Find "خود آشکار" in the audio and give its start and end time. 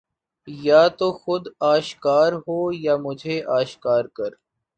1.11-2.31